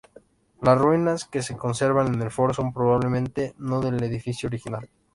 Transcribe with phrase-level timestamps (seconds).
[0.63, 4.89] Las ruinas que se conservan en el foro son probablemente no del edificio original.